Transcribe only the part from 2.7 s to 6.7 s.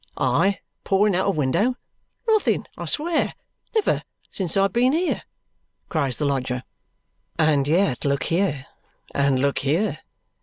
I swear! Never, since I have been here!" cries the lodger.